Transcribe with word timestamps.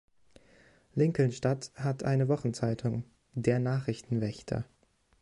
Lincoln-Stadt 0.95 1.71
hat 1.75 2.01
eine 2.01 2.27
Wochenzeitung, 2.27 3.03
„Der 3.33 3.59
Nachrichten-Wächter“. 3.59 4.65